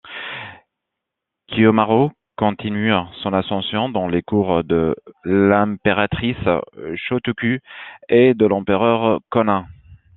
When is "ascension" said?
3.35-3.89